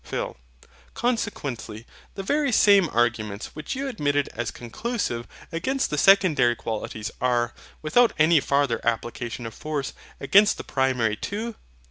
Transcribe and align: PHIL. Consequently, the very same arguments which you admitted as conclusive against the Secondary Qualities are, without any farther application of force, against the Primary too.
PHIL. 0.03 0.35
Consequently, 0.95 1.85
the 2.15 2.23
very 2.23 2.51
same 2.51 2.89
arguments 2.91 3.51
which 3.53 3.75
you 3.75 3.87
admitted 3.87 4.29
as 4.33 4.49
conclusive 4.49 5.27
against 5.51 5.91
the 5.91 5.95
Secondary 5.99 6.55
Qualities 6.55 7.11
are, 7.21 7.53
without 7.83 8.11
any 8.17 8.39
farther 8.39 8.81
application 8.83 9.45
of 9.45 9.53
force, 9.53 9.93
against 10.19 10.57
the 10.57 10.63
Primary 10.63 11.15
too. 11.15 11.53